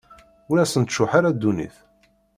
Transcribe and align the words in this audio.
Ur 0.49 0.57
asen-tcuḥḥ 0.63 1.11
ara 1.17 1.35
ddunit. 1.35 1.75